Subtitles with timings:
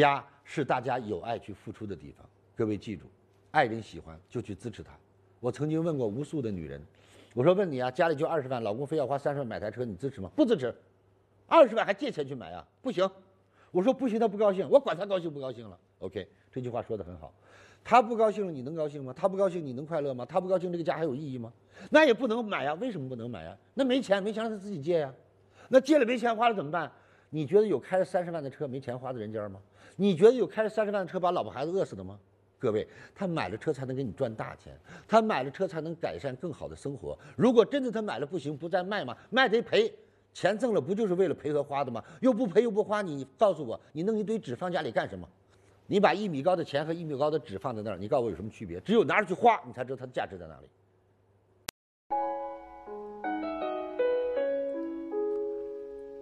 [0.00, 2.26] 家是大家有爱去付出的地方。
[2.56, 3.06] 各位记住，
[3.52, 4.90] 爱人喜欢就去支持他。
[5.38, 6.82] 我曾经问过无数的女人，
[7.34, 10.28] 我说问你啊，家里就二十万，老公非要花三十万买台车，你支持吗？
[10.34, 10.74] 不支持。
[11.46, 12.66] 二十万还借钱去买啊？
[12.82, 13.08] 不行。
[13.70, 15.78] 我说不行，他不高兴，我管他高兴不高兴了。
[16.00, 17.32] OK，这句话说的很好。
[17.84, 19.12] 他不高兴了，你能高兴吗？
[19.12, 20.24] 他不高兴，你能快乐吗？
[20.24, 21.52] 他不高兴，这个家还有意义吗？
[21.90, 22.74] 那也不能买呀。
[22.74, 23.56] 为什么不能买呀？
[23.74, 25.14] 那没钱，没钱让他自己借呀。
[25.68, 26.90] 那借了没钱花了怎么办？
[27.30, 29.60] 你觉得有开了三十万的车没钱花的人家吗？
[29.96, 32.18] 你觉得有开了三十万的车把老婆孩子饿死的吗？
[32.58, 34.72] 各位，他买了车才能给你赚大钱，
[35.06, 37.18] 他买了车才能改善更好的生活。
[37.36, 39.16] 如果真的他买了不行，不再卖吗？
[39.30, 39.92] 卖得赔。
[40.32, 42.02] 钱挣了不就是为了赔和花的吗？
[42.20, 45.28] 又不赔又不花，你告诉我，你弄一堆纸放家里干什么？
[45.86, 48.80] 你把一米高的钱和一米高的纸放在那儿，你告诉我有什么区别？
[48.80, 50.66] 只有拿出去花，你才知道它的价值在哪里。